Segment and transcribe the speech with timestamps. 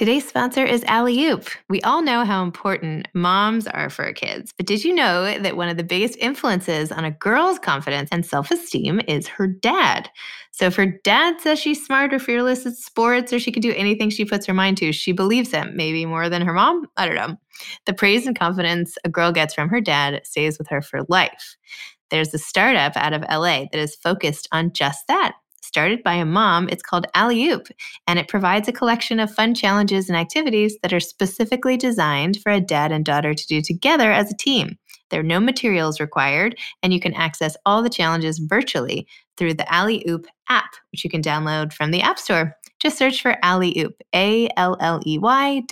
[0.00, 1.50] Today's sponsor is Alley-Oop.
[1.68, 5.68] We all know how important moms are for kids, but did you know that one
[5.68, 10.08] of the biggest influences on a girl's confidence and self-esteem is her dad?
[10.52, 13.74] So if her dad says she's smart or fearless at sports or she can do
[13.74, 16.86] anything she puts her mind to, she believes him, maybe more than her mom.
[16.96, 17.36] I don't know.
[17.84, 21.58] The praise and confidence a girl gets from her dad stays with her for life.
[22.08, 25.34] There's a startup out of LA that is focused on just that
[25.70, 26.68] started by a mom.
[26.68, 27.68] It's called Alley-Oop,
[28.08, 32.50] and it provides a collection of fun challenges and activities that are specifically designed for
[32.50, 34.76] a dad and daughter to do together as a team.
[35.10, 39.72] There are no materials required, and you can access all the challenges virtually through the
[39.72, 42.56] Alley-Oop app, which you can download from the App Store.
[42.80, 45.62] Just search for Alley-Oop, A L L E Y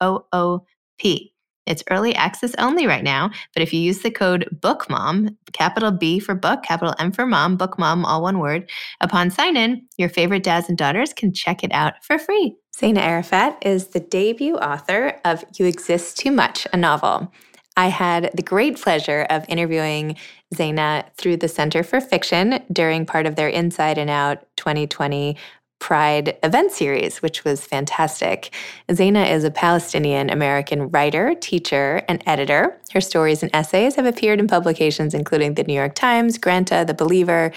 [0.00, 0.64] O O
[0.96, 1.34] P.
[1.66, 6.18] It's early access only right now, but if you use the code BOOKMOM, capital B
[6.20, 10.44] for book, capital M for mom, BOOKMOM, all one word, upon sign in, your favorite
[10.44, 12.54] dads and daughters can check it out for free.
[12.76, 17.32] Zaina Arafat is the debut author of You Exist Too Much, a novel.
[17.76, 20.16] I had the great pleasure of interviewing
[20.54, 25.36] Zaina through the Center for Fiction during part of their Inside and Out 2020
[25.78, 28.52] Pride event series, which was fantastic.
[28.88, 32.80] Zaina is a Palestinian American writer, teacher, and editor.
[32.92, 36.94] Her stories and essays have appeared in publications including the New York Times, Granta, The
[36.94, 37.52] Believer,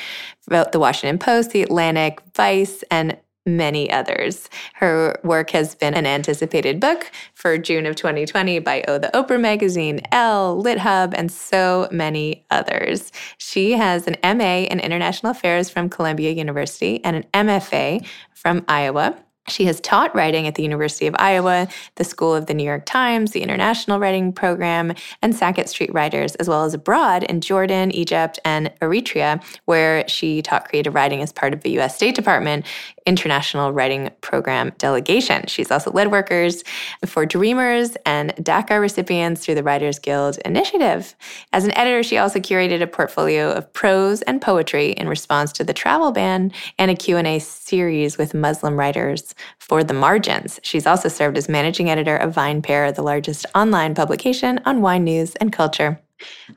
[0.48, 4.50] The Washington Post, The Atlantic, Vice, and many others.
[4.76, 9.40] Her work has been an anticipated book for June of 2020 by Oh the Oprah
[9.40, 13.12] magazine, Elle, LitHub, and so many others.
[13.38, 19.18] She has an MA in International Affairs from Columbia University and an MFA from Iowa.
[19.50, 22.86] She has taught writing at the University of Iowa, the School of the New York
[22.86, 27.92] Times, the International Writing Program, and Sackett Street Writers, as well as abroad in Jordan,
[27.92, 31.96] Egypt, and Eritrea, where she taught creative writing as part of the U.S.
[31.96, 32.66] State Department
[33.06, 35.46] International Writing Program delegation.
[35.48, 36.64] She's also led workers
[37.06, 41.16] for Dreamers and DACA recipients through the Writers Guild Initiative.
[41.52, 45.64] As an editor, she also curated a portfolio of prose and poetry in response to
[45.64, 50.60] the travel ban and a Q&A series with Muslim writers for The Margins.
[50.64, 55.36] She's also served as managing editor of VinePair, the largest online publication on wine news
[55.36, 56.00] and culture.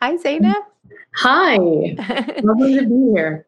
[0.00, 0.54] Hi, Zaina.
[1.16, 1.56] Hi.
[2.42, 3.46] Lovely to be here.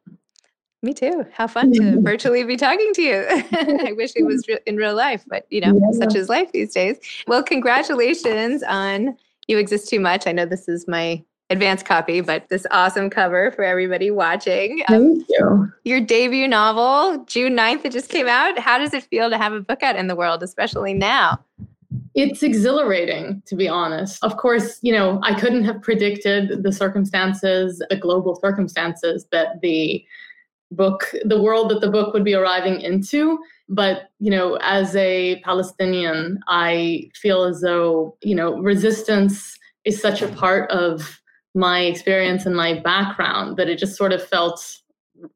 [0.82, 1.25] Me too.
[1.32, 3.25] How fun to virtually be talking to you.
[3.28, 5.98] I wish it was in real life, but you know, yeah.
[5.98, 6.98] such is life these days.
[7.26, 9.16] Well, congratulations on
[9.48, 10.26] You Exist Too Much.
[10.26, 14.82] I know this is my advanced copy, but this awesome cover for everybody watching.
[14.88, 15.73] Um, Thank you.
[15.85, 18.58] Your debut novel, June 9th, it just came out.
[18.58, 21.44] How does it feel to have a book out in the world, especially now?
[22.14, 24.23] It's exhilarating, to be honest.
[24.25, 30.05] Of course, you know, I couldn't have predicted the circumstances, the global circumstances that the
[30.70, 33.38] book, the world that the book would be arriving into.
[33.69, 40.23] But, you know, as a Palestinian, I feel as though, you know, resistance is such
[40.23, 41.20] a part of
[41.55, 44.81] my experience and my background that it just sort of felt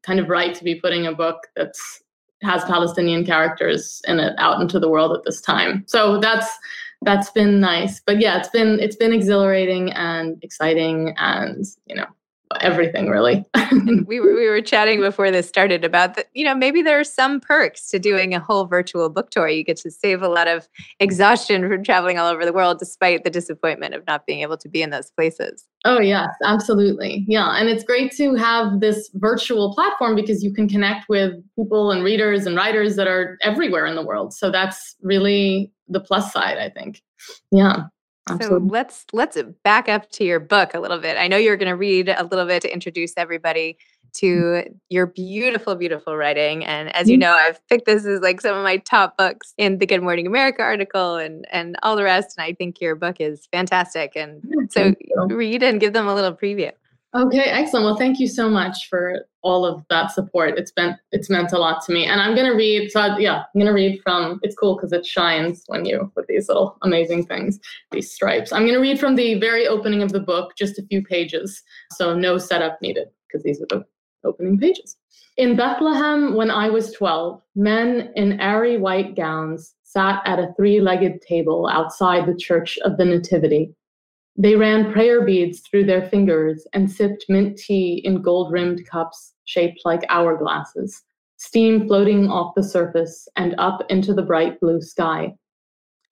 [0.02, 2.02] kind of right to be putting a book that's
[2.42, 5.84] has Palestinian characters in it out into the world at this time.
[5.86, 6.48] So that's
[7.02, 8.00] that's been nice.
[8.00, 12.06] But yeah, it's been it's been exhilarating and exciting and you know
[12.60, 13.44] everything really.
[14.06, 16.26] we were we were chatting before this started about that.
[16.34, 19.48] You know, maybe there are some perks to doing a whole virtual book tour.
[19.48, 20.68] You get to save a lot of
[21.00, 24.68] exhaustion from traveling all over the world, despite the disappointment of not being able to
[24.68, 25.66] be in those places.
[25.84, 27.24] Oh yes, absolutely.
[27.28, 31.90] Yeah, and it's great to have this virtual platform because you can connect with people
[31.90, 34.32] and readers and writers that are everywhere in the world.
[34.34, 37.02] So that's really the plus side, I think.
[37.50, 37.84] Yeah.
[38.30, 38.68] Absolutely.
[38.68, 41.16] So let's let's back up to your book a little bit.
[41.16, 43.78] I know you're going to read a little bit to introduce everybody
[44.14, 44.72] to mm-hmm.
[44.88, 46.64] your beautiful, beautiful writing.
[46.64, 49.78] And as you know, I've picked this as like some of my top books in
[49.78, 52.36] the Good Morning America article and and all the rest.
[52.36, 54.12] And I think your book is fantastic.
[54.16, 54.94] And so
[55.28, 56.72] read and give them a little preview.
[57.14, 57.86] Okay, excellent.
[57.86, 60.58] Well, thank you so much for all of that support.
[60.58, 62.04] It's been it's meant a lot to me.
[62.04, 62.90] And I'm gonna read.
[62.90, 64.38] So I, yeah, I'm gonna read from.
[64.42, 67.58] It's cool because it shines when you with these little amazing things,
[67.92, 68.52] these stripes.
[68.52, 71.62] I'm gonna read from the very opening of the book, just a few pages.
[71.92, 73.86] So no setup needed because these are the
[74.22, 74.96] opening pages.
[75.38, 80.80] In Bethlehem, when I was 12, men in airy white gowns sat at a three
[80.80, 83.72] legged table outside the Church of the Nativity
[84.40, 89.34] they ran prayer beads through their fingers and sipped mint tea in gold rimmed cups
[89.46, 91.02] shaped like hourglasses,
[91.38, 95.34] steam floating off the surface and up into the bright blue sky.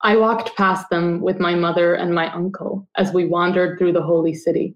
[0.01, 4.03] I walked past them with my mother and my uncle as we wandered through the
[4.03, 4.75] holy city.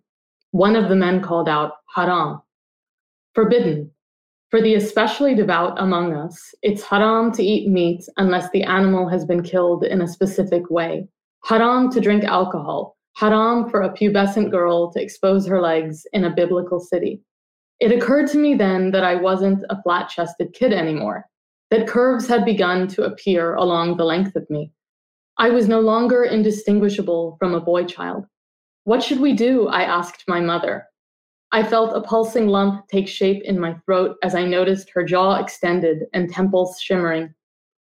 [0.52, 2.42] One of the men called out, Haram,
[3.36, 3.92] forbidden.
[4.50, 9.26] For the especially devout among us, it's haram to eat meat unless the animal has
[9.26, 11.08] been killed in a specific way,
[11.44, 16.36] haram to drink alcohol, haram for a pubescent girl to expose her legs in a
[16.36, 17.22] biblical city.
[17.80, 21.26] It occurred to me then that I wasn't a flat chested kid anymore,
[21.72, 24.72] that curves had begun to appear along the length of me.
[25.38, 28.26] I was no longer indistinguishable from a boy child.
[28.84, 29.68] What should we do?
[29.68, 30.86] I asked my mother.
[31.52, 35.36] I felt a pulsing lump take shape in my throat as I noticed her jaw
[35.36, 37.34] extended and temples shimmering.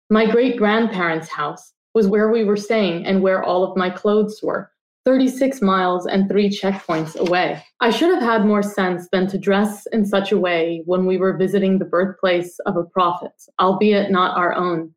[0.09, 4.39] My great grandparents' house was where we were staying and where all of my clothes
[4.43, 4.71] were.
[5.07, 7.63] 36 miles and three checkpoints away.
[7.79, 11.17] I should have had more sense than to dress in such a way when we
[11.17, 14.93] were visiting the birthplace of a prophet, albeit not our own.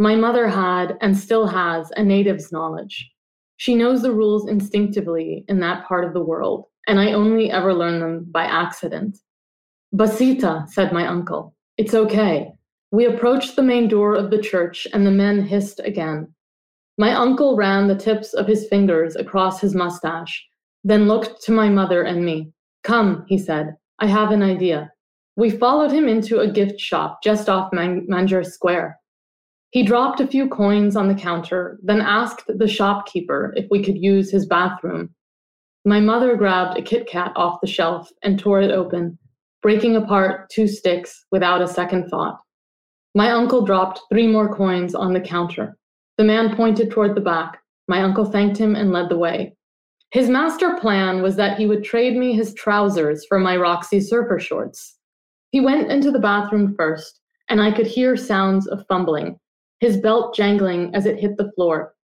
[0.00, 3.08] My mother had and still has a native's knowledge.
[3.56, 7.72] She knows the rules instinctively in that part of the world, and I only ever
[7.72, 9.16] learn them by accident.
[9.94, 11.54] Basita, said my uncle.
[11.76, 12.50] It's okay.
[12.90, 16.34] We approached the main door of the church, and the men hissed again.
[16.98, 20.46] My uncle ran the tips of his fingers across his mustache,
[20.84, 22.52] then looked to my mother and me.
[22.82, 24.92] Come, he said, I have an idea.
[25.36, 28.98] We followed him into a gift shop just off Man- Manger Square.
[29.70, 33.96] He dropped a few coins on the counter, then asked the shopkeeper if we could
[33.96, 35.14] use his bathroom.
[35.84, 39.18] My mother grabbed a Kit Kat off the shelf and tore it open,
[39.62, 42.38] breaking apart two sticks without a second thought.
[43.14, 45.78] My uncle dropped three more coins on the counter.
[46.20, 47.62] The man pointed toward the back.
[47.88, 49.56] My uncle thanked him and led the way.
[50.10, 54.38] His master plan was that he would trade me his trousers for my Roxy surfer
[54.38, 54.98] shorts.
[55.50, 59.38] He went into the bathroom first, and I could hear sounds of fumbling,
[59.78, 61.94] his belt jangling as it hit the floor.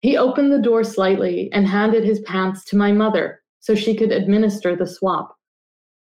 [0.00, 4.12] He opened the door slightly and handed his pants to my mother so she could
[4.12, 5.36] administer the swap.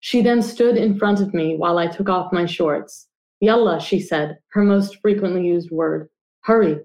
[0.00, 3.08] She then stood in front of me while I took off my shorts.
[3.40, 6.10] Yalla, she said, her most frequently used word.
[6.42, 6.80] Hurry.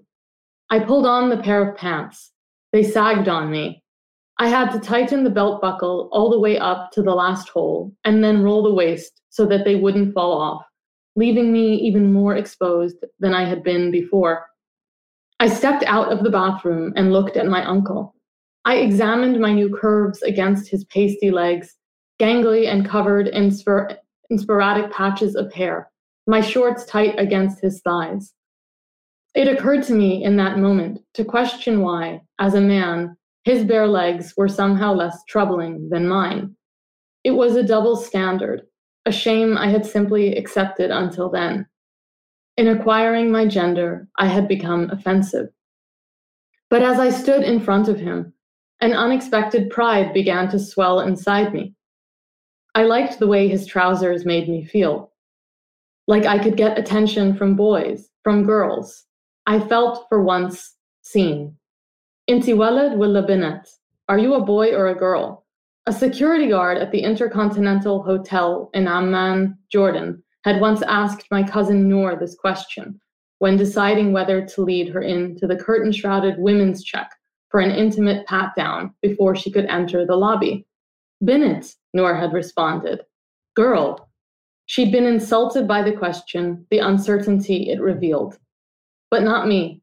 [0.70, 2.32] I pulled on the pair of pants.
[2.72, 3.82] They sagged on me.
[4.38, 7.92] I had to tighten the belt buckle all the way up to the last hole
[8.04, 10.64] and then roll the waist so that they wouldn't fall off,
[11.14, 14.46] leaving me even more exposed than I had been before.
[15.38, 18.14] I stepped out of the bathroom and looked at my uncle.
[18.64, 21.76] I examined my new curves against his pasty legs,
[22.18, 23.98] gangly and covered in, spor-
[24.30, 25.90] in sporadic patches of hair,
[26.26, 28.32] my shorts tight against his thighs.
[29.34, 33.88] It occurred to me in that moment to question why, as a man, his bare
[33.88, 36.54] legs were somehow less troubling than mine.
[37.24, 38.62] It was a double standard,
[39.06, 41.66] a shame I had simply accepted until then.
[42.56, 45.48] In acquiring my gender, I had become offensive.
[46.70, 48.32] But as I stood in front of him,
[48.80, 51.74] an unexpected pride began to swell inside me.
[52.76, 55.12] I liked the way his trousers made me feel.
[56.06, 59.04] Like I could get attention from boys, from girls.
[59.46, 61.56] I felt for once seen.
[62.30, 63.68] Inti binat?
[64.08, 65.44] Are you a boy or a girl?
[65.86, 71.88] A security guard at the Intercontinental Hotel in Amman, Jordan, had once asked my cousin
[71.88, 72.98] Noor this question
[73.38, 77.10] when deciding whether to lead her into the curtain shrouded women's check
[77.50, 80.66] for an intimate pat down before she could enter the lobby.
[81.22, 83.02] Binnit, Noor had responded.
[83.54, 84.08] Girl.
[84.66, 88.38] She'd been insulted by the question, the uncertainty it revealed.
[89.14, 89.80] But not me.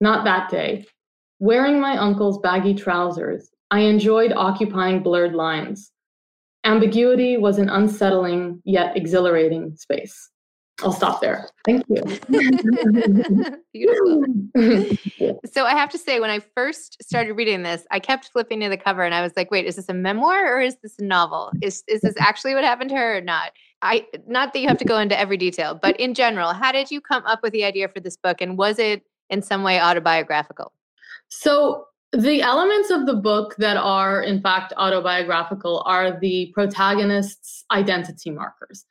[0.00, 0.86] Not that day.
[1.40, 5.92] Wearing my uncle's baggy trousers, I enjoyed occupying blurred lines.
[6.64, 10.30] Ambiguity was an unsettling yet exhilarating space.
[10.82, 11.50] I'll stop there.
[11.66, 12.02] Thank you.
[13.74, 14.24] Beautiful.
[15.52, 18.70] so I have to say, when I first started reading this, I kept flipping to
[18.70, 21.04] the cover and I was like, wait, is this a memoir or is this a
[21.04, 21.52] novel?
[21.60, 23.52] Is is this actually what happened to her or not?
[23.82, 26.90] I not that you have to go into every detail, but in general, how did
[26.90, 29.80] you come up with the idea for this book and was it in some way
[29.80, 30.72] autobiographical?
[31.28, 38.30] So the elements of the book that are in fact autobiographical are the protagonist's identity
[38.30, 38.84] markers.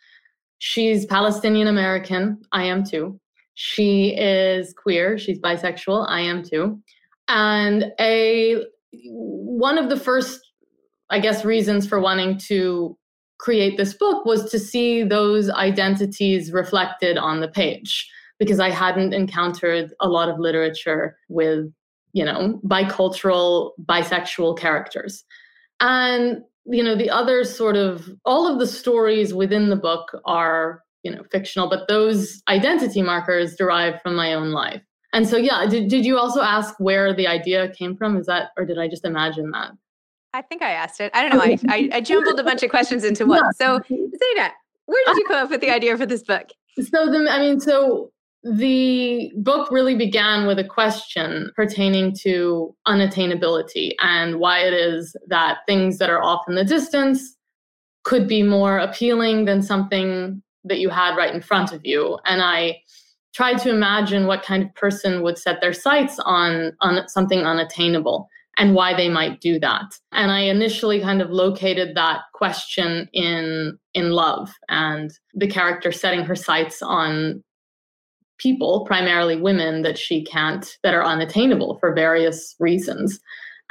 [0.57, 2.41] She's Palestinian American.
[2.51, 3.19] I am too.
[3.53, 5.17] She is queer.
[5.17, 6.07] She's bisexual.
[6.09, 6.81] I am too.
[7.27, 8.63] And a
[9.05, 10.41] one of the first,
[11.09, 12.97] I guess, reasons for wanting to
[13.41, 19.13] create this book was to see those identities reflected on the page because I hadn't
[19.13, 21.65] encountered a lot of literature with,
[22.13, 25.23] you know, bicultural, bisexual characters.
[25.79, 30.83] And you know the other sort of all of the stories within the book are
[31.03, 34.81] you know fictional but those identity markers derive from my own life.
[35.13, 38.15] And so yeah did, did you also ask where the idea came from?
[38.15, 39.71] Is that or did i just imagine that
[40.33, 41.11] i think i asked it.
[41.13, 43.43] I don't know I, I, I jumbled a bunch of questions into one.
[43.43, 43.51] Yeah.
[43.51, 44.51] so Zaina
[44.85, 46.47] where did you come up with the idea for this book?
[46.77, 48.11] So the i mean so
[48.43, 55.59] the book really began with a question pertaining to unattainability and why it is that
[55.67, 57.37] things that are off in the distance
[58.03, 62.17] could be more appealing than something that you had right in front of you.
[62.25, 62.81] And I
[63.33, 68.27] tried to imagine what kind of person would set their sights on, on something unattainable
[68.61, 69.97] and why they might do that.
[70.11, 76.23] And I initially kind of located that question in in love and the character setting
[76.25, 77.43] her sights on
[78.37, 83.19] people, primarily women, that she can't, that are unattainable for various reasons.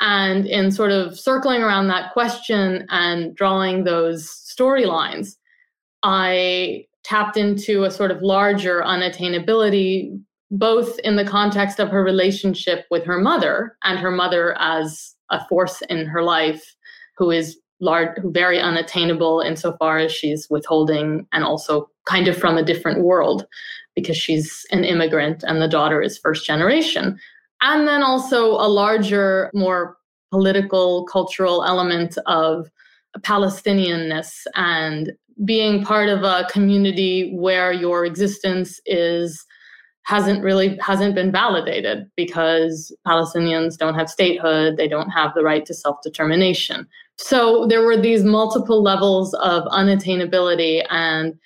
[0.00, 5.37] And in sort of circling around that question and drawing those storylines,
[6.02, 10.20] I tapped into a sort of larger unattainability,
[10.50, 15.45] both in the context of her relationship with her mother and her mother as a
[15.49, 16.75] force in her life
[17.16, 22.64] who is large, very unattainable insofar as she's withholding and also kind of from a
[22.64, 23.47] different world
[23.95, 27.19] because she's an immigrant and the daughter is first generation.
[27.62, 29.97] And then also a larger, more
[30.30, 32.71] political, cultural element of
[33.21, 35.12] Palestinianness and
[35.45, 39.45] being part of a community where your existence is
[40.11, 45.64] hasn't really hasn't been validated because Palestinians don't have statehood, they don't have the right
[45.67, 46.85] to self-determination.
[47.17, 51.38] So there were these multiple levels of unattainability and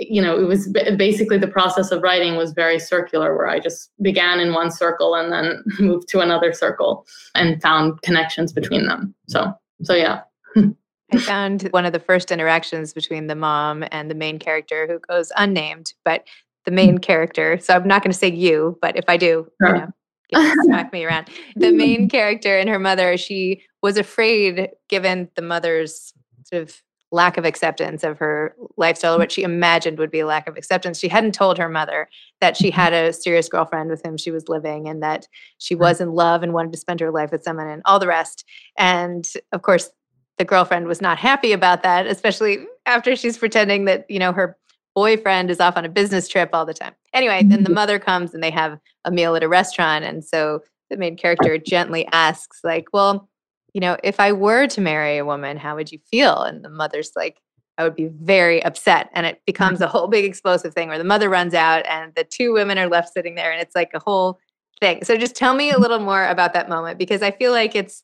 [0.00, 3.90] you know, it was basically the process of writing was very circular, where I just
[4.00, 9.14] began in one circle and then moved to another circle and found connections between them.
[9.28, 10.20] So, so yeah.
[11.12, 15.00] I found one of the first interactions between the mom and the main character who
[15.00, 16.24] goes unnamed, but
[16.68, 17.58] the main character.
[17.58, 19.88] So I'm not going to say you, but if I do, sure.
[20.28, 21.30] you know, smack me around.
[21.56, 26.12] The main character and her mother, she was afraid, given the mother's
[26.44, 29.20] sort of lack of acceptance of her lifestyle, mm.
[29.20, 30.98] what she imagined would be a lack of acceptance.
[30.98, 32.06] She hadn't told her mother
[32.42, 36.02] that she had a serious girlfriend with whom she was living and that she was
[36.02, 38.44] in love and wanted to spend her life with someone and all the rest.
[38.76, 39.88] And of course,
[40.36, 44.58] the girlfriend was not happy about that, especially after she's pretending that, you know, her
[44.98, 46.92] boyfriend is off on a business trip all the time.
[47.12, 47.74] Anyway, then the mm-hmm.
[47.74, 50.04] mother comes and they have a meal at a restaurant.
[50.04, 53.28] And so the main character gently asks, like, well,
[53.74, 56.42] you know, if I were to marry a woman, how would you feel?
[56.42, 57.40] And the mother's like,
[57.78, 59.08] I would be very upset.
[59.12, 62.24] And it becomes a whole big explosive thing where the mother runs out and the
[62.24, 64.40] two women are left sitting there and it's like a whole
[64.80, 65.04] thing.
[65.04, 68.02] So just tell me a little more about that moment because I feel like it's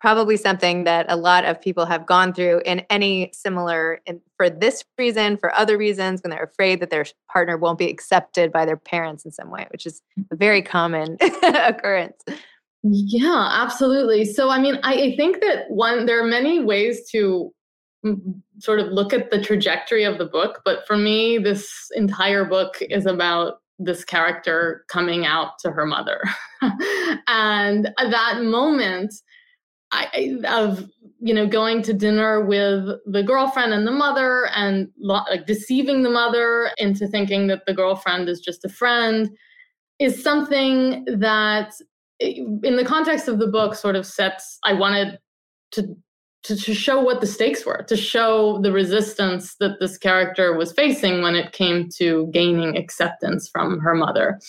[0.00, 4.48] probably something that a lot of people have gone through in any similar in, for
[4.48, 8.64] this reason for other reasons when they're afraid that their partner won't be accepted by
[8.64, 10.02] their parents in some way which is
[10.32, 10.70] a very mm-hmm.
[10.70, 12.22] common occurrence.
[12.82, 14.24] Yeah absolutely.
[14.24, 17.52] So i mean I, I think that one there are many ways to
[18.04, 18.18] mm,
[18.58, 22.76] sort of look at the trajectory of the book but for me this entire book
[22.80, 26.22] is about this character coming out to her mother.
[27.26, 29.14] And that moment
[29.92, 30.88] I, of
[31.20, 36.10] you know going to dinner with the girlfriend and the mother and like deceiving the
[36.10, 39.30] mother into thinking that the girlfriend is just a friend
[39.98, 41.72] is something that
[42.20, 45.18] eh, in the context of the book sort of sets i wanted
[45.72, 45.96] to,
[46.42, 50.72] to to show what the stakes were to show the resistance that this character was
[50.72, 54.40] facing when it came to gaining acceptance from her mother.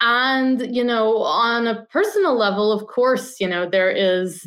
[0.00, 4.46] And you know on a personal level of course you know there is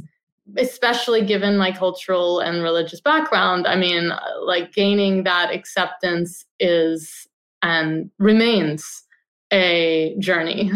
[0.58, 7.28] especially given my cultural and religious background, I mean, uh, like gaining that acceptance is
[7.62, 9.04] and remains
[9.52, 10.72] a journey.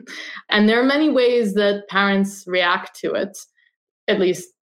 [0.48, 3.38] and there are many ways that parents react to it,
[4.08, 4.52] at least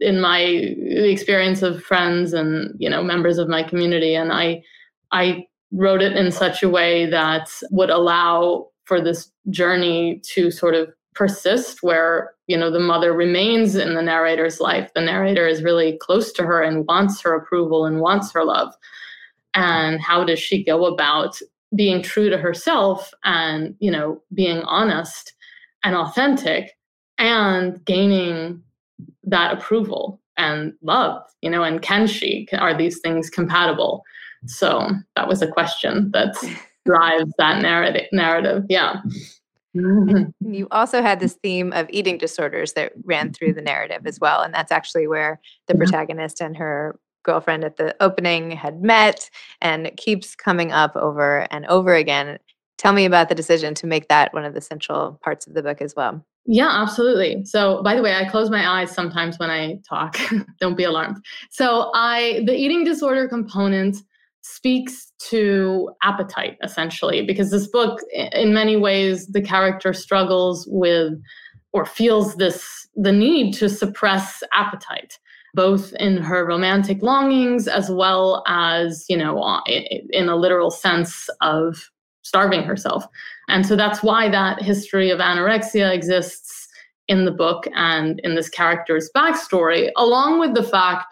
[0.00, 4.62] in my experience of friends and you know members of my community and i
[5.12, 10.74] i wrote it in such a way that would allow for this journey to sort
[10.74, 14.90] of persist where you know the mother remains in the narrator's life.
[14.94, 18.74] The narrator is really close to her and wants her approval and wants her love.
[19.54, 21.38] And how does she go about
[21.74, 25.32] being true to herself and you know being honest
[25.84, 26.76] and authentic
[27.18, 28.62] and gaining
[29.24, 32.48] that approval and love you know and can she?
[32.52, 34.04] Are these things compatible?
[34.46, 36.34] So that was a question that
[36.86, 38.64] drives that narrative narrative.
[38.68, 39.02] Yeah
[39.76, 40.30] Mm-hmm.
[40.52, 44.42] You also had this theme of eating disorders that ran through the narrative as well.
[44.42, 49.30] And that's actually where the protagonist and her girlfriend at the opening had met
[49.60, 52.38] and it keeps coming up over and over again.
[52.78, 55.62] Tell me about the decision to make that one of the central parts of the
[55.62, 56.24] book as well.
[56.46, 57.44] Yeah, absolutely.
[57.44, 60.18] So, by the way, I close my eyes sometimes when I talk.
[60.60, 61.18] Don't be alarmed.
[61.50, 63.98] So, I the eating disorder component
[64.42, 71.12] speaks to appetite essentially because this book in many ways the character struggles with
[71.72, 75.18] or feels this the need to suppress appetite
[75.54, 81.90] both in her romantic longings as well as you know in a literal sense of
[82.22, 83.04] starving herself.
[83.48, 86.68] And so that's why that history of anorexia exists
[87.08, 91.06] in the book and in this character's backstory along with the fact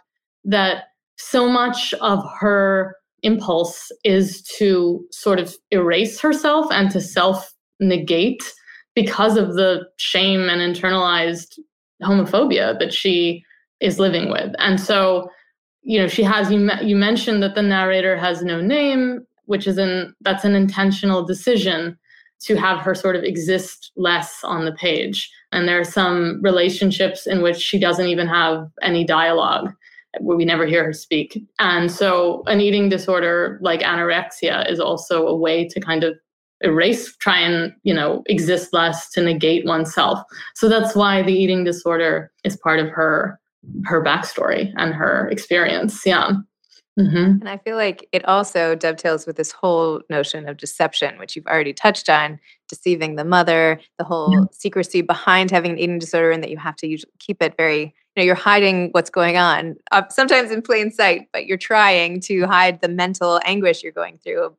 [0.44, 0.84] that
[1.16, 8.52] so much of her impulse is to sort of erase herself and to self negate
[8.94, 11.58] because of the shame and internalized
[12.02, 13.44] homophobia that she
[13.80, 14.52] is living with.
[14.58, 15.30] And so,
[15.82, 19.78] you know, she has you you mentioned that the narrator has no name, which is
[19.78, 21.96] an that's an intentional decision
[22.40, 25.30] to have her sort of exist less on the page.
[25.50, 29.72] And there are some relationships in which she doesn't even have any dialogue
[30.20, 31.42] we never hear her speak.
[31.58, 36.16] And so an eating disorder like anorexia is also a way to kind of
[36.60, 40.20] erase, try and, you know, exist less to negate oneself.
[40.54, 43.38] So that's why the eating disorder is part of her
[43.84, 46.04] her backstory and her experience.
[46.06, 46.32] Yeah.
[46.98, 47.16] Mm-hmm.
[47.16, 51.46] And I feel like it also dovetails with this whole notion of deception, which you've
[51.46, 54.44] already touched on, deceiving the mother, the whole yeah.
[54.52, 58.22] secrecy behind having an eating disorder, and that you have to keep it very you
[58.22, 62.46] know you're hiding what's going on uh, sometimes in plain sight but you're trying to
[62.46, 64.56] hide the mental anguish you're going through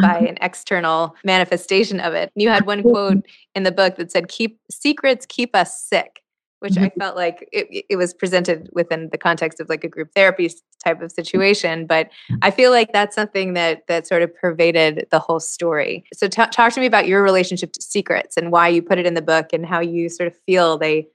[0.00, 2.30] by an external manifestation of it.
[2.34, 6.19] You had one quote in the book that said keep secrets keep us sick
[6.60, 7.00] which i mm-hmm.
[7.00, 10.50] felt like it, it was presented within the context of like a group therapy
[10.82, 12.08] type of situation but
[12.42, 16.46] i feel like that's something that that sort of pervaded the whole story so t-
[16.52, 19.22] talk to me about your relationship to secrets and why you put it in the
[19.22, 21.06] book and how you sort of feel they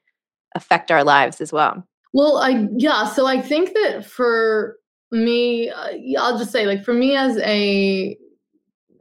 [0.55, 1.85] affect our lives as well?
[2.13, 4.77] Well, I yeah, so I think that for
[5.11, 8.17] me, uh, I'll just say like for me as a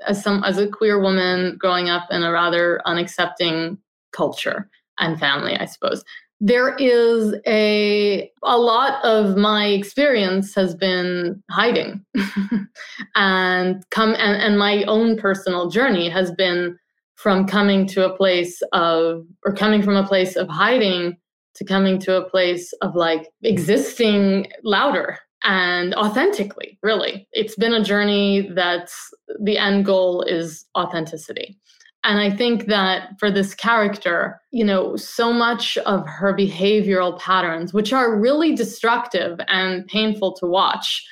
[0.06, 3.78] as some as a queer woman growing up in a rather unaccepting
[4.12, 6.04] culture and family, I suppose.
[6.40, 12.04] There is a a lot of my experience has been hiding.
[13.14, 16.76] and come and, and my own personal journey has been
[17.16, 21.16] from coming to a place of or coming from a place of hiding
[21.54, 27.28] to coming to a place of like existing louder and authentically, really.
[27.32, 29.10] It's been a journey that's
[29.42, 31.58] the end goal is authenticity.
[32.04, 37.72] And I think that for this character, you know, so much of her behavioral patterns,
[37.72, 41.02] which are really destructive and painful to watch,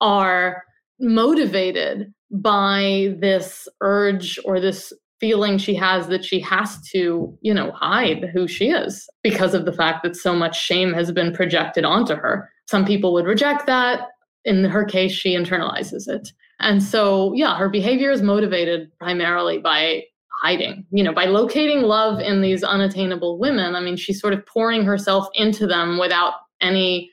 [0.00, 0.64] are
[0.98, 7.72] motivated by this urge or this feeling she has that she has to, you know,
[7.72, 11.84] hide who she is because of the fact that so much shame has been projected
[11.84, 12.50] onto her.
[12.66, 14.08] Some people would reject that.
[14.44, 16.32] In her case, she internalizes it.
[16.60, 20.04] And so, yeah, her behavior is motivated primarily by
[20.42, 23.74] hiding, you know, by locating love in these unattainable women.
[23.74, 27.10] I mean, she's sort of pouring herself into them without any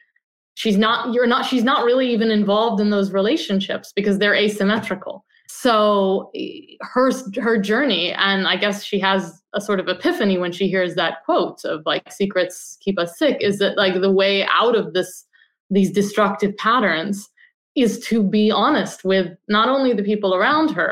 [0.55, 5.23] she's not you're not she's not really even involved in those relationships because they're asymmetrical
[5.47, 6.31] so
[6.81, 10.95] her her journey and i guess she has a sort of epiphany when she hears
[10.95, 14.93] that quote of like secrets keep us sick is that like the way out of
[14.93, 15.25] this
[15.69, 17.29] these destructive patterns
[17.75, 20.91] is to be honest with not only the people around her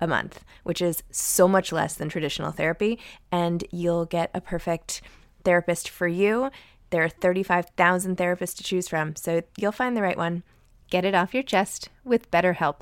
[0.00, 2.98] a month, which is so much less than traditional therapy.
[3.30, 5.02] And you'll get a perfect
[5.44, 6.50] therapist for you.
[6.90, 10.42] There are 35,000 therapists to choose from, so you'll find the right one.
[10.90, 12.80] Get it off your chest with BetterHelp.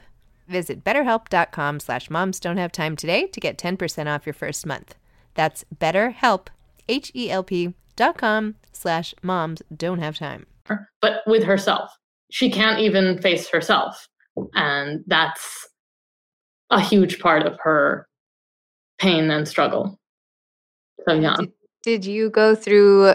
[0.49, 4.97] Visit betterhelp.com slash moms don't have time today to get 10% off your first month.
[5.35, 6.49] That's betterhelp,
[6.89, 10.47] H-E-L-P dot com slash moms don't have time.
[11.01, 11.91] But with herself.
[12.31, 14.09] She can't even face herself.
[14.55, 15.69] And that's
[16.73, 18.09] a huge part of her
[18.99, 19.99] pain and struggle.
[21.07, 21.37] So yeah.
[21.39, 23.15] Did, did you go through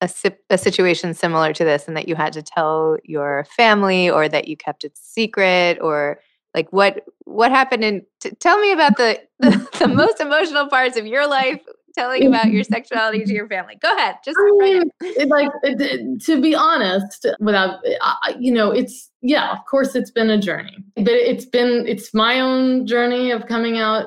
[0.00, 0.08] a,
[0.50, 4.48] a situation similar to this and that you had to tell your family or that
[4.48, 6.20] you kept it secret or
[6.54, 10.96] like what what happened and t- tell me about the, the, the most emotional parts
[10.96, 11.60] of your life
[11.92, 13.76] telling about your sexuality to your family.
[13.80, 14.16] Go ahead.
[14.24, 19.52] Just I mean, it, like it, to be honest, without uh, you know, it's yeah,
[19.52, 23.78] of course, it's been a journey, but it's been it's my own journey of coming
[23.78, 24.06] out.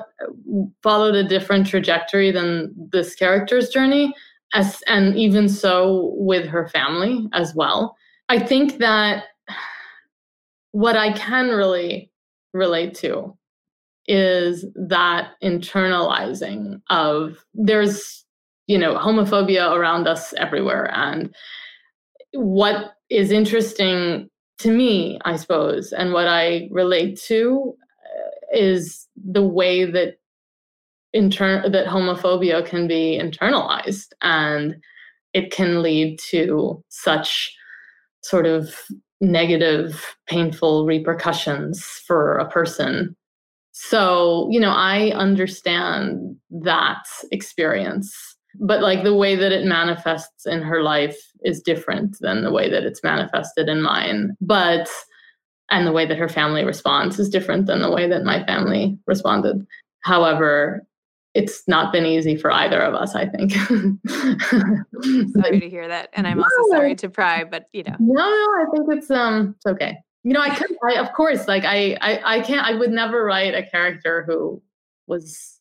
[0.82, 4.14] Followed a different trajectory than this character's journey,
[4.54, 7.96] as and even so with her family as well.
[8.28, 9.24] I think that
[10.72, 12.10] what I can really
[12.52, 13.36] relate to
[14.08, 18.24] is that internalizing of there's
[18.66, 20.90] you know homophobia around us everywhere.
[20.92, 21.34] And
[22.32, 29.44] what is interesting to me i suppose and what i relate to uh, is the
[29.44, 30.18] way that
[31.16, 34.08] intern that homophobia can be internalized.
[34.22, 34.76] And
[35.32, 37.56] it can lead to such
[38.22, 38.74] sort of
[39.20, 43.16] negative painful repercussions for a person
[43.78, 50.62] so, you know, I understand that experience but like the way that it manifests in
[50.62, 54.34] her life is different than the way that it's manifested in mine.
[54.40, 54.88] But
[55.70, 58.98] and the way that her family responds is different than the way that my family
[59.06, 59.66] responded.
[60.00, 60.86] However
[61.34, 63.52] it's not been easy for either of us i think.
[65.32, 67.94] Sorry to hear that and i'm also sorry to pry but you know.
[67.98, 71.46] No no i think it's um it's okay you know i could i of course
[71.46, 74.60] like I, I i can't i would never write a character who
[75.06, 75.60] was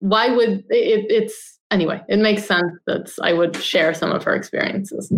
[0.00, 4.34] why would it it's anyway, it makes sense that I would share some of her
[4.34, 5.08] experiences.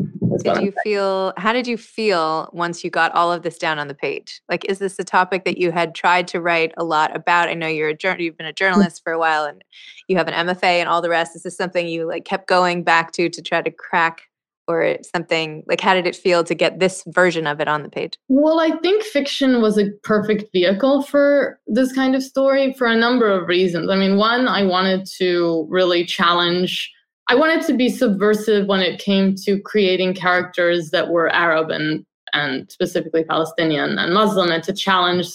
[0.42, 3.88] Did you feel, how did you feel once you got all of this down on
[3.88, 4.40] the page?
[4.48, 7.48] Like, is this a topic that you had tried to write a lot about?
[7.48, 8.56] I know you're a journal, you've been a mm.
[8.56, 9.62] journalist for a while and
[10.08, 11.36] you have an MFA and all the rest.
[11.36, 14.22] Is this something you like kept going back to to try to crack
[14.68, 17.88] or something like how did it feel to get this version of it on the
[17.88, 22.86] page well i think fiction was a perfect vehicle for this kind of story for
[22.86, 26.90] a number of reasons i mean one i wanted to really challenge
[27.28, 32.04] i wanted to be subversive when it came to creating characters that were arab and
[32.32, 35.28] and specifically palestinian and muslim and to challenge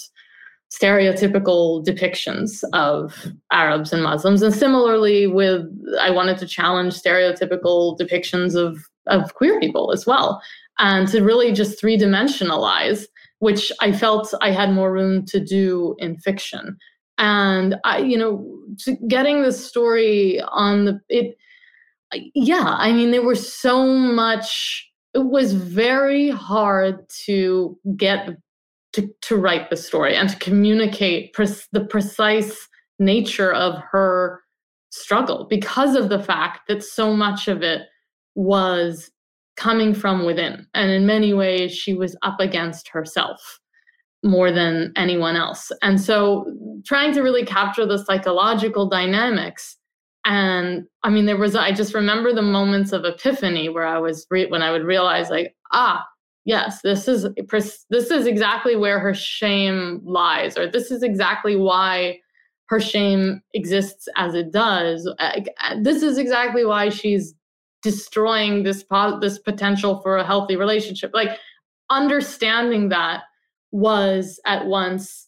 [0.70, 4.42] stereotypical depictions of Arabs and Muslims.
[4.42, 5.66] And similarly, with
[6.00, 10.42] I wanted to challenge stereotypical depictions of of queer people as well,
[10.78, 13.04] and to really just three dimensionalize,
[13.40, 16.76] which I felt I had more room to do in fiction.
[17.18, 18.46] And I, you know,
[19.08, 21.36] getting the story on the it,
[22.34, 24.84] yeah, I mean, there was so much.
[25.14, 28.36] It was very hard to get
[28.92, 32.68] to, to write the story and to communicate pre- the precise
[32.98, 34.42] nature of her
[34.90, 37.82] struggle because of the fact that so much of it
[38.38, 39.10] was
[39.56, 40.64] coming from within.
[40.72, 43.58] And in many ways, she was up against herself
[44.22, 45.72] more than anyone else.
[45.82, 46.46] And so,
[46.86, 49.76] trying to really capture the psychological dynamics.
[50.24, 54.24] And I mean, there was, I just remember the moments of epiphany where I was,
[54.30, 56.04] re- when I would realize, like, ah,
[56.44, 57.26] yes, this is,
[57.90, 62.20] this is exactly where her shame lies, or this is exactly why
[62.68, 65.12] her shame exists as it does.
[65.82, 67.34] This is exactly why she's
[67.82, 68.84] destroying this
[69.20, 71.10] this potential for a healthy relationship.
[71.14, 71.38] Like
[71.90, 73.22] understanding that
[73.70, 75.26] was at once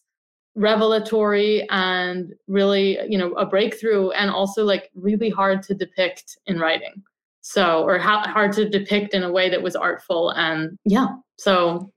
[0.55, 6.59] revelatory and really you know a breakthrough and also like really hard to depict in
[6.59, 7.01] writing.
[7.41, 11.07] So or hard to depict in a way that was artful and yeah.
[11.37, 11.91] So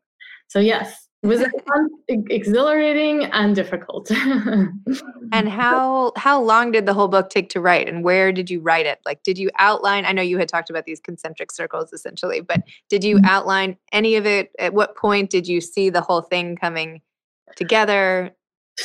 [0.48, 4.10] so yes was it fun, exhilarating and difficult.
[5.32, 8.60] And how how long did the whole book take to write and where did you
[8.60, 9.00] write it?
[9.04, 12.62] Like did you outline i know you had talked about these concentric circles essentially but
[12.88, 13.24] did you mm-hmm.
[13.24, 14.50] outline any of it?
[14.58, 17.00] At what point did you see the whole thing coming
[17.56, 18.30] together?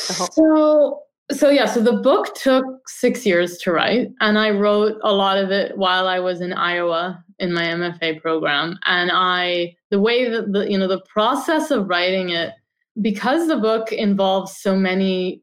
[0.07, 4.97] Whole- so so yeah so the book took six years to write and i wrote
[5.03, 8.77] a lot of it while i was in iowa in my mfa program.
[8.85, 12.53] And i the way that the you know the process of writing it
[13.01, 15.41] because the book involves so many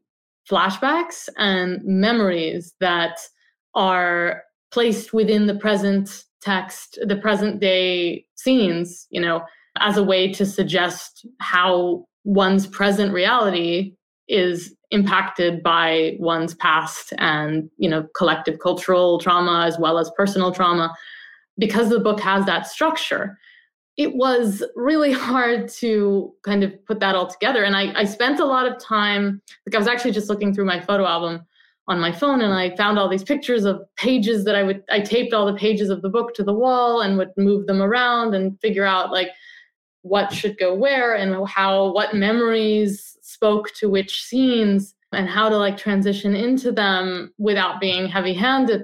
[0.49, 3.19] flashbacks and memories that
[3.75, 9.41] are placed within the present text the present day scenes you know
[9.79, 13.93] as a way to suggest how one's present reality
[14.27, 20.51] is impacted by one's past and you know collective cultural trauma as well as personal
[20.51, 20.95] trauma.
[21.57, 23.37] Because the book has that structure
[23.97, 27.63] it was really hard to kind of put that all together.
[27.63, 30.65] And I, I spent a lot of time like i was actually just looking through
[30.65, 31.45] my photo album
[31.89, 34.99] on my phone and i found all these pictures of pages that i would i
[34.99, 38.35] taped all the pages of the book to the wall and would move them around
[38.35, 39.29] and figure out like
[40.01, 43.06] what should go where and how what memories
[43.37, 48.83] spoke to which scenes and how to like transition into them without being heavy handed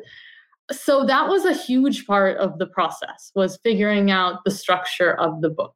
[0.72, 5.42] so that was a huge part of the process was figuring out the structure of
[5.42, 5.76] the book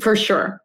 [0.00, 0.60] for sure.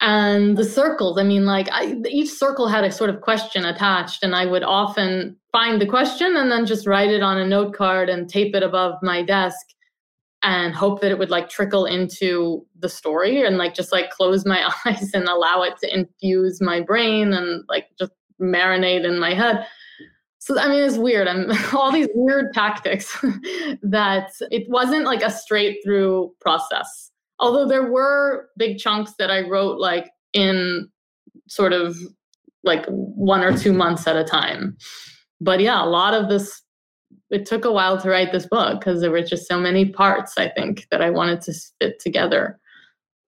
[0.00, 4.22] And the circles i mean like I, each circle had a sort of question attached
[4.22, 7.74] and i would often find the question and then just write it on a note
[7.74, 9.64] card and tape it above my desk
[10.44, 14.44] and hope that it would like trickle into the story and like just like close
[14.44, 19.32] my eyes and allow it to infuse my brain and like just marinate in my
[19.32, 19.66] head.
[20.38, 21.26] So I mean it's weird.
[21.26, 23.18] I'm all these weird tactics
[23.82, 27.10] that it wasn't like a straight through process.
[27.40, 30.88] Although there were big chunks that I wrote like in
[31.48, 31.96] sort of
[32.62, 34.76] like one or two months at a time.
[35.40, 36.62] But yeah, a lot of this
[37.34, 40.34] it took a while to write this book because there were just so many parts
[40.38, 42.58] I think that I wanted to fit together.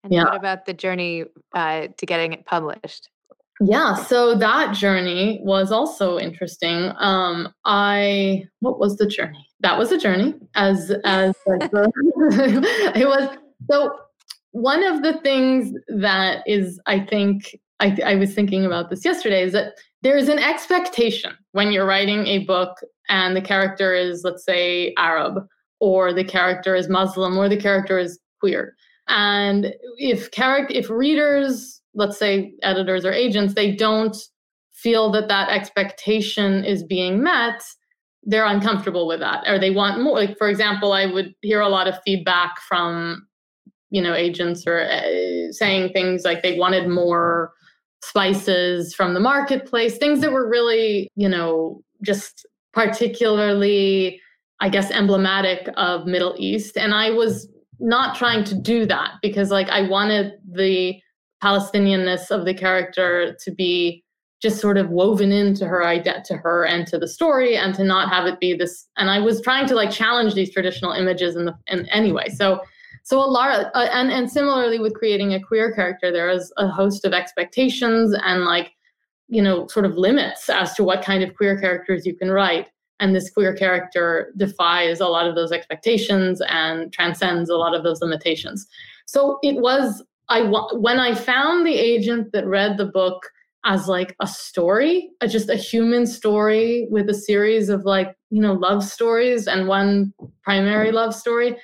[0.04, 0.24] And yeah.
[0.24, 3.08] what about the journey uh, to getting it published?
[3.60, 6.92] Yeah, so that journey was also interesting.
[6.98, 9.46] Um, I what was the journey?
[9.60, 13.36] that was a journey as as it was
[13.70, 13.96] so
[14.52, 19.42] one of the things that is i think I, I was thinking about this yesterday
[19.42, 24.22] is that there is an expectation when you're writing a book and the character is
[24.24, 25.46] let's say arab
[25.80, 28.74] or the character is muslim or the character is queer.
[29.08, 34.16] And if character if readers let's say editors or agents they don't
[34.72, 37.62] feel that that expectation is being met
[38.24, 41.68] they're uncomfortable with that or they want more like for example i would hear a
[41.68, 43.26] lot of feedback from
[43.90, 47.52] you know agents or uh, saying things like they wanted more
[48.02, 54.20] spices from the marketplace things that were really you know just particularly
[54.60, 56.76] i guess emblematic of middle east.
[56.76, 60.94] And i was not trying to do that because like i wanted the
[61.42, 64.02] palestinianness of the character to be
[64.42, 67.84] just sort of woven into her idea to her and to the story and to
[67.84, 71.36] not have it be this and i was trying to like challenge these traditional images
[71.36, 72.28] in the in anyway.
[72.28, 72.60] So
[73.06, 76.66] so a lot uh, and and similarly with creating a queer character there is a
[76.66, 78.72] host of expectations and like
[79.28, 82.68] you know sort of limits as to what kind of queer characters you can write
[82.98, 87.84] and this queer character defies a lot of those expectations and transcends a lot of
[87.84, 88.66] those limitations
[89.06, 90.42] so it was i
[90.72, 93.30] when i found the agent that read the book
[93.66, 98.40] as like a story, a, just a human story with a series of like, you
[98.40, 100.14] know, love stories and one
[100.44, 101.56] primary love story.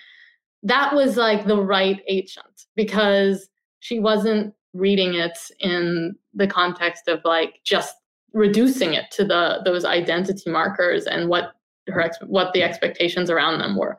[0.62, 3.48] That was like the right agent because
[3.80, 7.94] she wasn't reading it in the context of like just
[8.32, 11.52] reducing it to the those identity markers and what
[11.88, 13.98] her what the expectations around them were.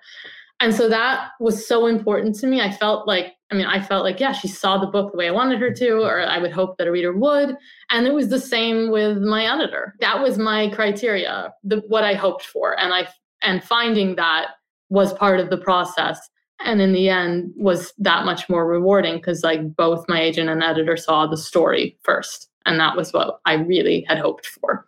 [0.59, 2.61] And so that was so important to me.
[2.61, 5.27] I felt like, I mean, I felt like, yeah, she saw the book the way
[5.27, 7.57] I wanted her to, or I would hope that a reader would.
[7.89, 9.95] And it was the same with my editor.
[9.99, 12.79] That was my criteria, the, what I hoped for.
[12.79, 13.09] And I
[13.41, 14.51] and finding that
[14.89, 16.29] was part of the process.
[16.63, 20.63] And in the end was that much more rewarding because like both my agent and
[20.63, 22.49] editor saw the story first.
[22.65, 24.85] And that was what I really had hoped for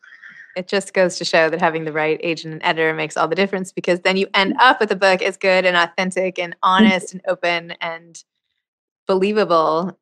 [0.56, 3.36] it just goes to show that having the right agent and editor makes all the
[3.36, 7.14] difference because then you end up with a book as good and authentic and honest
[7.14, 8.24] and open and
[9.06, 9.98] believable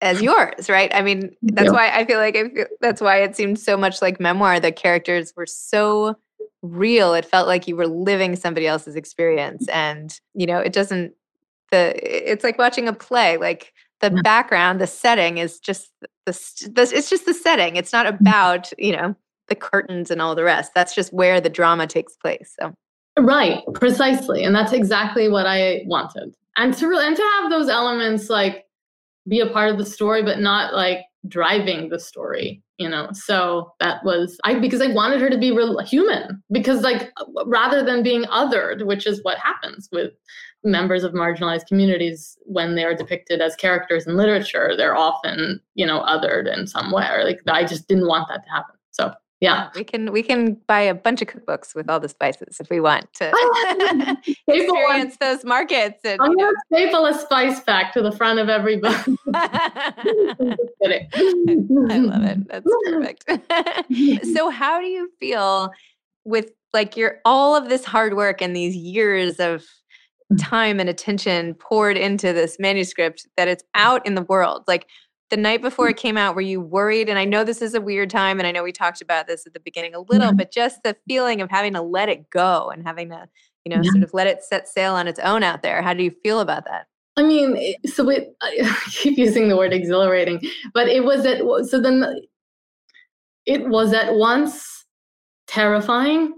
[0.00, 0.90] as yours, right?
[0.94, 1.72] I mean, that's yeah.
[1.72, 4.58] why I feel like I feel, that's why it seemed so much like memoir.
[4.58, 6.16] The characters were so
[6.64, 7.14] real.
[7.14, 11.14] It felt like you were living somebody else's experience, and you know, it doesn't.
[11.70, 11.94] The
[12.32, 13.36] it's like watching a play.
[13.36, 15.90] Like the background, the setting is just
[16.26, 16.32] the,
[16.72, 17.76] the it's just the setting.
[17.76, 18.26] It's not mm-hmm.
[18.26, 19.14] about you know
[19.48, 20.72] the curtains and all the rest.
[20.74, 22.54] That's just where the drama takes place.
[22.58, 22.74] So
[23.18, 24.42] Right, precisely.
[24.42, 26.34] And that's exactly what I wanted.
[26.56, 28.64] And to really and to have those elements like
[29.28, 33.08] be a part of the story, but not like driving the story, you know.
[33.12, 36.42] So that was I because I wanted her to be real human.
[36.50, 37.12] Because like
[37.46, 40.12] rather than being othered, which is what happens with
[40.62, 45.86] members of marginalized communities when they are depicted as characters in literature, they're often, you
[45.86, 47.06] know, othered in some way.
[47.10, 48.76] Or like I just didn't want that to happen.
[48.90, 49.70] So yeah.
[49.74, 52.80] We can we can buy a bunch of cookbooks with all the spices if we
[52.80, 53.30] want to
[54.48, 56.00] experience those markets.
[56.04, 59.06] And, I'm to staple a spice pack to the front of every book.
[59.34, 60.56] I
[61.98, 62.48] love it.
[62.48, 63.30] That's perfect.
[64.34, 65.70] so how do you feel
[66.24, 69.64] with like your all of this hard work and these years of
[70.32, 70.38] mm.
[70.38, 74.64] time and attention poured into this manuscript that it's out in the world?
[74.68, 74.86] Like
[75.30, 77.08] the night before it came out were you worried?
[77.08, 79.46] And i know this is a weird time and i know we talked about this
[79.46, 80.36] at the beginning a little mm-hmm.
[80.36, 83.28] but just the feeling of having to let it go and having to
[83.64, 83.90] you know yeah.
[83.90, 85.82] sort of let it set sail on its own out there.
[85.82, 86.86] How do you feel about that?
[87.16, 90.40] I mean so it i keep using the word exhilarating
[90.72, 92.20] but it was at so then
[93.46, 94.84] it was at once
[95.46, 96.34] terrifying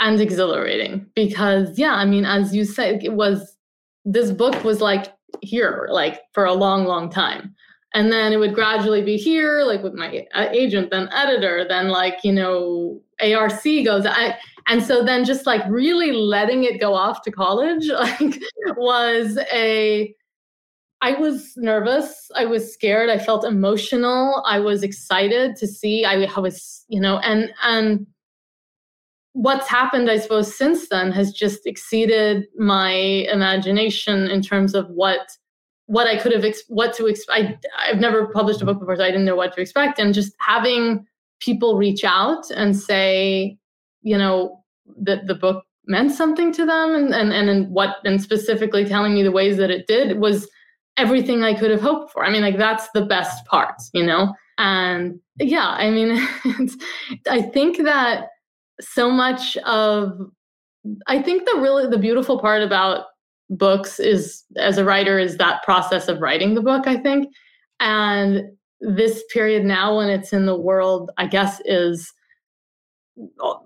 [0.00, 3.56] and exhilarating because yeah i mean as you said it was
[4.04, 7.54] this book was like here like for a long long time
[7.94, 11.88] and then it would gradually be here like with my uh, agent then editor then
[11.88, 13.00] like you know
[13.34, 14.36] arc goes I,
[14.68, 18.40] and so then just like really letting it go off to college like
[18.76, 20.14] was a
[21.02, 22.30] i was nervous.
[22.36, 23.08] I was scared.
[23.08, 24.44] I felt emotional.
[24.46, 28.06] I was excited to see i, I was you know and and
[29.32, 35.36] what's happened i suppose since then has just exceeded my imagination in terms of what
[35.90, 37.66] what I could have, ex- what to expect.
[37.76, 39.98] I've never published a book before, so I didn't know what to expect.
[39.98, 41.04] And just having
[41.40, 43.58] people reach out and say,
[44.02, 44.62] you know,
[45.02, 49.24] that the book meant something to them and, and, and what, and specifically telling me
[49.24, 50.48] the ways that it did was
[50.96, 52.24] everything I could have hoped for.
[52.24, 54.32] I mean, like that's the best part, you know?
[54.56, 56.24] And yeah, I mean,
[57.28, 58.28] I think that
[58.80, 60.20] so much of
[61.08, 63.06] I think the really the beautiful part about
[63.50, 67.28] books is as a writer is that process of writing the book, I think.
[67.80, 68.42] And
[68.80, 72.12] this period now when it's in the world, I guess is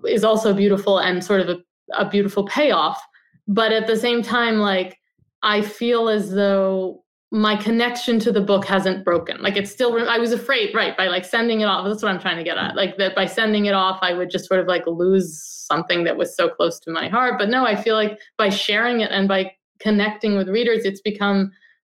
[0.05, 1.57] is also beautiful and sort of a,
[1.93, 3.01] a beautiful payoff.
[3.47, 4.97] But at the same time, like
[5.43, 9.41] I feel as though my connection to the book hasn't broken.
[9.41, 11.85] Like it's still, I was afraid, right, by like sending it off.
[11.85, 12.75] That's what I'm trying to get at.
[12.75, 16.17] Like that by sending it off, I would just sort of like lose something that
[16.17, 17.35] was so close to my heart.
[17.37, 21.51] But no, I feel like by sharing it and by connecting with readers, it's become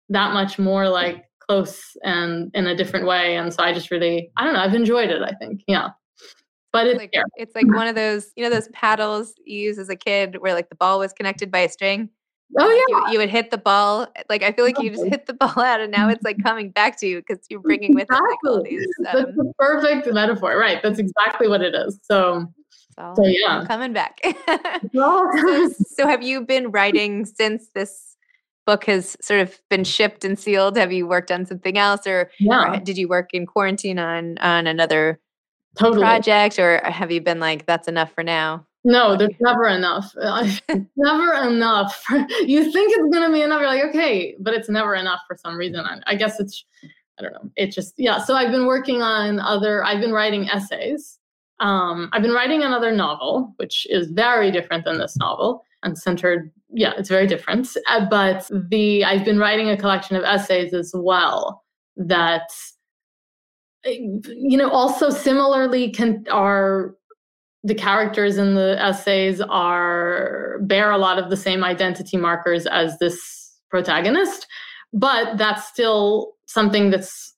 [0.08, 3.36] that much more like close and in a different way.
[3.36, 5.62] And so I just really, I don't know, I've enjoyed it, I think.
[5.66, 5.88] Yeah.
[6.72, 9.88] But it's like, it's like one of those, you know, those paddles you use as
[9.88, 12.10] a kid where like the ball was connected by a string
[12.58, 14.08] Oh yeah, you, you, would hit the ball.
[14.28, 16.70] Like I feel like you just hit the ball out, and now it's like coming
[16.70, 18.28] back to you because you're bringing with exactly.
[18.28, 18.86] it like all these.
[18.98, 20.82] Um, That's the perfect metaphor, right?
[20.82, 21.98] That's exactly what it is.
[22.02, 22.46] So,
[23.00, 24.20] so, so yeah, coming back.
[24.94, 28.16] so, so, have you been writing since this
[28.66, 30.76] book has sort of been shipped and sealed?
[30.76, 32.74] Have you worked on something else, or, yeah.
[32.74, 35.20] or did you work in quarantine on on another
[35.78, 36.02] totally.
[36.02, 38.66] project, or have you been like that's enough for now?
[38.84, 40.12] No, there's never enough.
[40.20, 40.48] Uh,
[40.96, 42.02] never enough.
[42.46, 43.60] you think it's gonna be enough.
[43.60, 45.80] You're like, okay, but it's never enough for some reason.
[45.80, 46.64] I, I guess it's,
[47.18, 47.50] I don't know.
[47.56, 48.18] It just, yeah.
[48.18, 49.84] So I've been working on other.
[49.84, 51.18] I've been writing essays.
[51.60, 56.50] Um, I've been writing another novel, which is very different than this novel and centered.
[56.72, 57.68] Yeah, it's very different.
[57.88, 61.62] Uh, but the I've been writing a collection of essays as well
[61.96, 62.48] that
[63.84, 66.94] you know also similarly can are
[67.62, 72.98] the characters in the essays are bear a lot of the same identity markers as
[72.98, 74.46] this protagonist
[74.92, 77.34] but that's still something that's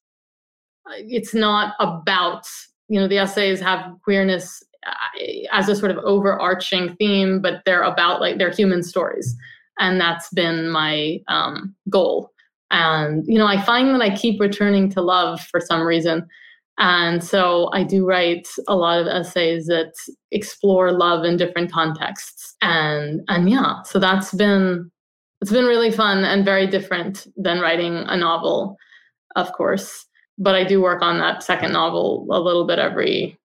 [0.89, 2.47] it's not about
[2.93, 5.23] you know the essays have queerness uh,
[5.53, 9.37] as a sort of overarching theme but they're about like they're human stories
[9.79, 12.31] and that's been my um, goal
[12.71, 16.27] and you know i find that i keep returning to love for some reason
[16.79, 19.93] and so I do write a lot of essays that
[20.31, 22.57] explore love in different contexts.
[22.63, 24.91] And and yeah, so that's been
[25.41, 28.77] it's been really fun and very different than writing a novel,
[29.37, 30.07] of course.
[30.39, 33.39] But I do work on that second novel a little bit every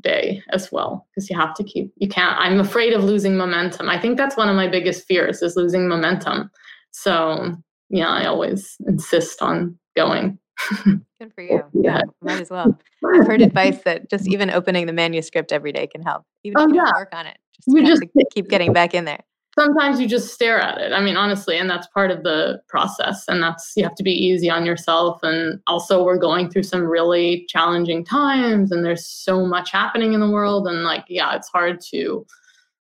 [0.00, 3.88] day as well because you have to keep you can't i'm afraid of losing momentum
[3.88, 6.48] i think that's one of my biggest fears is losing momentum
[6.92, 7.56] so
[7.88, 10.38] yeah i always insist on going
[10.84, 11.82] Good for oh, you.
[11.82, 12.78] Yeah, might as well.
[13.04, 16.24] I've heard advice that just even opening the manuscript every day can help.
[16.44, 16.92] Even if oh, you yeah.
[16.94, 18.02] work on it, just, you just
[18.34, 19.20] keep getting back in there.
[19.60, 20.92] Sometimes you just stare at it.
[20.92, 23.24] I mean, honestly, and that's part of the process.
[23.28, 25.20] And that's you have to be easy on yourself.
[25.22, 30.20] And also, we're going through some really challenging times, and there's so much happening in
[30.20, 30.66] the world.
[30.66, 32.26] And like, yeah, it's hard to.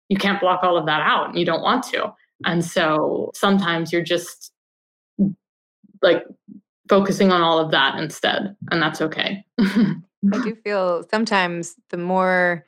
[0.08, 2.12] You can't block all of that out, and you don't want to.
[2.44, 4.52] And so sometimes you're just
[6.02, 6.24] like
[6.88, 9.96] focusing on all of that instead and that's okay i
[10.42, 12.64] do feel sometimes the more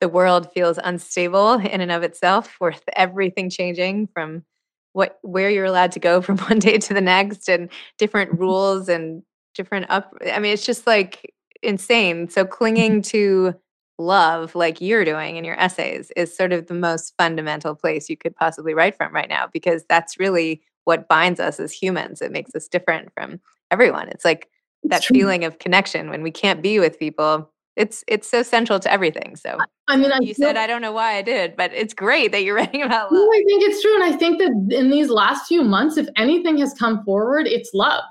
[0.00, 4.44] the world feels unstable in and of itself with everything changing from
[4.92, 8.40] what where you're allowed to go from one day to the next and different mm-hmm.
[8.40, 9.22] rules and
[9.54, 13.00] different up i mean it's just like insane so clinging mm-hmm.
[13.00, 13.54] to
[13.98, 18.16] love like you're doing in your essays is sort of the most fundamental place you
[18.16, 22.22] could possibly write from right now because that's really what binds us as humans.
[22.22, 23.40] It makes us different from
[23.70, 24.08] everyone.
[24.08, 24.48] It's like
[24.84, 27.50] that feeling of connection when we can't be with people.
[27.76, 29.36] It's it's so central to everything.
[29.36, 29.56] So
[29.88, 32.42] I mean, I you said I don't know why I did, but it's great that
[32.42, 33.20] you're writing about love.
[33.20, 36.08] No, I think it's true, and I think that in these last few months, if
[36.16, 38.04] anything has come forward, it's love.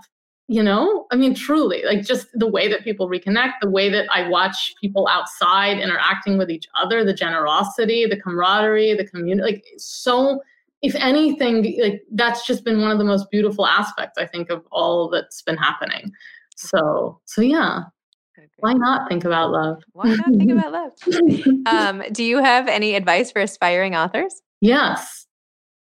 [0.47, 4.07] You know, I mean, truly, like just the way that people reconnect, the way that
[4.12, 9.64] I watch people outside interacting with each other, the generosity, the camaraderie, the community, like
[9.78, 10.41] so
[10.82, 14.66] if anything, like that's just been one of the most beautiful aspects, I think, of
[14.72, 16.12] all that's been happening.
[16.55, 17.84] So, so yeah.
[18.60, 19.82] Why not think about love?
[19.94, 21.66] Why not think about love?
[21.66, 24.42] um, do you have any advice for aspiring authors?
[24.62, 25.28] Yes,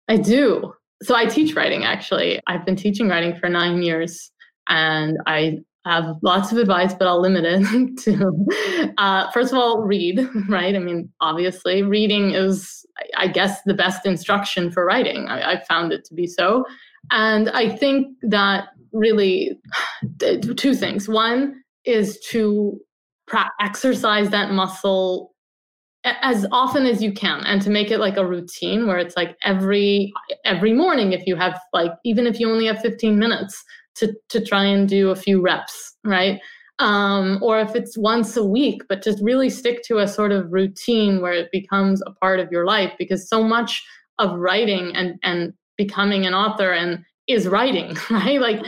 [0.08, 0.74] I do.
[1.03, 2.41] So I teach writing actually.
[2.47, 4.32] I've been teaching writing for nine years
[4.68, 9.82] and I have lots of advice, but I'll limit it to uh, first of all,
[9.82, 10.76] read, right?
[10.76, 12.86] I mean, obviously, reading is,
[13.16, 15.28] I guess, the best instruction for writing.
[15.28, 16.66] I, I found it to be so.
[17.12, 19.58] And I think that really
[20.58, 21.08] two things.
[21.08, 22.79] One is to
[23.27, 25.33] pra- exercise that muscle
[26.03, 29.35] as often as you can and to make it like a routine where it's like
[29.43, 30.13] every
[30.45, 33.61] every morning if you have like even if you only have 15 minutes
[33.95, 36.39] to to try and do a few reps, right?
[36.79, 40.51] um, or if it's once a week, but just really stick to a sort of
[40.51, 43.83] routine where it becomes a part of your life because so much
[44.19, 48.39] of writing and, and becoming an author and is writing, right?
[48.39, 48.63] Like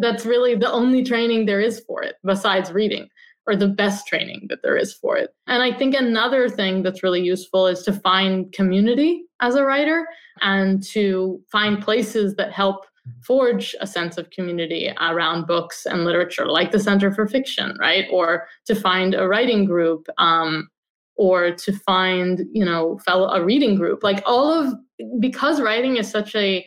[0.00, 3.08] that's really the only training there is for it besides reading
[3.46, 5.34] or the best training that there is for it.
[5.46, 10.06] And I think another thing that's really useful is to find community as a writer
[10.40, 12.86] and to find places that help
[13.22, 18.06] forge a sense of community around books and literature, like the Center for Fiction, right?
[18.10, 20.68] Or to find a writing group, um,
[21.16, 24.02] or to find, you know, fellow a reading group.
[24.02, 24.74] Like all of
[25.20, 26.66] because writing is such a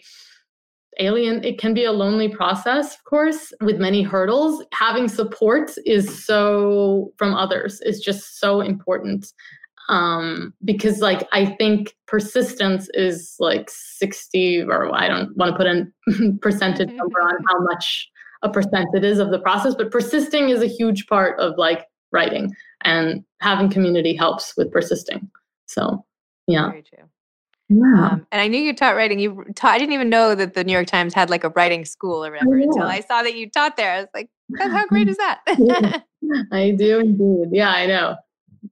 [0.99, 6.25] alien it can be a lonely process of course with many hurdles having support is
[6.25, 9.33] so from others is just so important
[9.89, 15.67] um because like i think persistence is like 60 or i don't want to put
[15.67, 16.97] a percentage mm-hmm.
[16.97, 18.09] number on how much
[18.43, 21.85] a percent it is of the process but persisting is a huge part of like
[22.11, 22.51] writing
[22.83, 25.29] and having community helps with persisting
[25.65, 26.05] so
[26.47, 27.09] yeah Very true.
[27.69, 28.09] Yeah.
[28.11, 29.19] Um, and I knew you taught writing.
[29.19, 31.85] You taught, I didn't even know that the New York Times had like a writing
[31.85, 32.63] school or whatever oh, yeah.
[32.65, 33.91] until I saw that you taught there.
[33.91, 35.41] I was like, how great is that?
[36.51, 37.49] I do indeed.
[37.51, 38.15] Yeah, I know.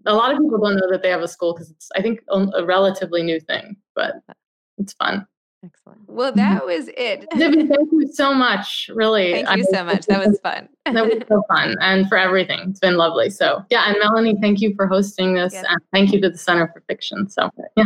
[0.05, 2.21] A lot of people don't know that they have a school because it's, I think,
[2.29, 4.15] a relatively new thing, but
[4.77, 5.27] it's fun.
[5.63, 6.01] Excellent.
[6.07, 6.39] Well, mm-hmm.
[6.39, 7.25] that was it.
[7.33, 8.89] Zibby, thank you so much.
[8.93, 9.43] Really.
[9.43, 10.05] Thank you I, so much.
[10.05, 10.69] That was fun.
[10.85, 11.75] that was so fun.
[11.81, 12.69] And for everything.
[12.69, 13.29] It's been lovely.
[13.29, 13.87] So, yeah.
[13.87, 15.53] And Melanie, thank you for hosting this.
[15.53, 15.65] Yes.
[15.67, 17.27] And thank you to the Center for Fiction.
[17.29, 17.85] So, yeah.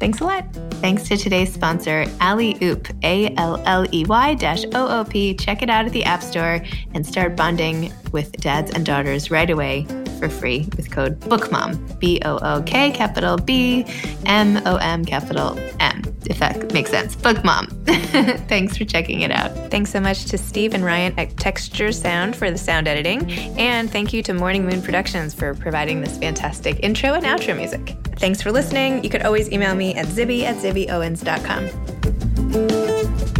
[0.00, 0.46] Thanks a lot.
[0.80, 5.34] Thanks to today's sponsor, Alley Oop, A L L E Y O O P.
[5.34, 9.50] Check it out at the App Store and start bonding with dads and daughters right
[9.50, 9.86] away
[10.18, 13.84] for free with code BOOKMOM, B O O K capital B
[14.24, 17.14] M O M capital M, if that makes sense.
[17.16, 17.68] BOOKMOM.
[18.48, 19.50] Thanks for checking it out.
[19.70, 23.30] Thanks so much to Steve and Ryan at Texture Sound for the sound editing.
[23.58, 27.96] And thank you to Morning Moon Productions for providing this fantastic intro and outro music.
[28.16, 29.02] Thanks for listening.
[29.02, 33.39] You could always email me at zibby at zibbyowens.com.